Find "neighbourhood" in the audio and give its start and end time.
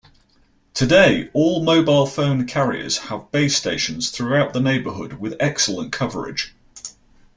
4.59-5.19